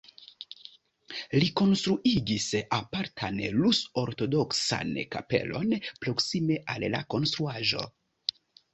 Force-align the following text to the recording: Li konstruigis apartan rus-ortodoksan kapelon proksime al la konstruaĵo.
Li 1.43 1.49
konstruigis 1.61 2.47
apartan 2.79 3.39
rus-ortodoksan 3.59 4.97
kapelon 5.17 5.79
proksime 5.87 6.61
al 6.77 6.91
la 6.99 7.07
konstruaĵo. 7.17 7.89